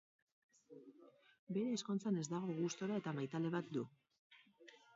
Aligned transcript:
Bere 1.59 1.75
ezkontzan 1.75 2.17
ez 2.23 2.25
dago 2.33 2.57
gustura 2.63 2.99
eta 3.03 3.15
maitale 3.19 3.55
bat 3.57 3.73
du. 3.77 3.85